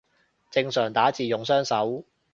[0.49, 2.05] 正常打字用雙手